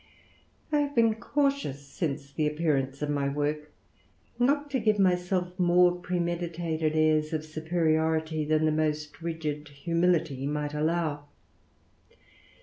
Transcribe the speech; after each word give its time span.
I 0.71 0.79
have 0.79 0.95
been 0.95 1.13
cautious, 1.13 1.85
since 1.85 2.31
the 2.33 2.47
appearance 2.47 3.03
of 3.03 3.09
^y 3.09 3.31
work, 3.31 3.71
not 4.39 4.71
to 4.71 4.79
give 4.79 4.97
myself 4.97 5.59
more 5.59 5.95
premeditated 5.95 6.95
airs 6.95 7.33
of 7.33 7.41
^periority 7.43 8.47
than 8.47 8.65
the 8.65 8.71
most 8.71 9.21
rigid 9.21 9.69
humihty 9.85 10.47
might 10.47 10.73
allow. 10.73 11.25